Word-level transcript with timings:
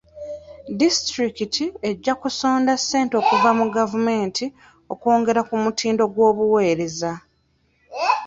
Disitulikiti 0.79 1.65
ejja 1.89 2.13
kusonda 2.21 2.73
ssente 2.81 3.13
okuva 3.21 3.49
mu 3.59 3.65
gavumenti 3.77 4.45
okwongera 4.93 5.41
ku 5.49 5.55
mutindo 5.63 6.03
gw'obuweereza. 6.13 7.11